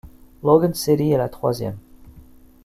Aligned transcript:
Logan 0.41 0.73
City 0.73 1.11
est 1.11 1.17
la 1.19 1.29
troisième. 1.29 1.77